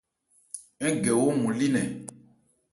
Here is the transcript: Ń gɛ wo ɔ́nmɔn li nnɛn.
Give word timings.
Ń 0.91 0.93
gɛ 1.03 1.11
wo 1.19 1.23
ɔ́nmɔn 1.31 1.53
li 1.59 1.67
nnɛn. 1.69 1.89